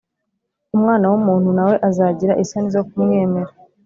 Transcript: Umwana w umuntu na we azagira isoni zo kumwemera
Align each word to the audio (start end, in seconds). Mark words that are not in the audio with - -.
Umwana 0.75 1.05
w 1.11 1.13
umuntu 1.19 1.49
na 1.57 1.63
we 1.67 1.75
azagira 1.89 2.39
isoni 2.43 2.69
zo 2.75 2.81
kumwemera 2.89 3.51